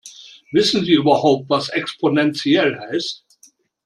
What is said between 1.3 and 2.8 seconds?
was exponentiell